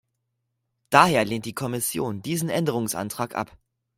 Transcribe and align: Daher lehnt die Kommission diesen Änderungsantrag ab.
Daher 0.89 1.23
lehnt 1.25 1.45
die 1.45 1.53
Kommission 1.53 2.23
diesen 2.23 2.49
Änderungsantrag 2.49 3.35
ab. 3.35 3.55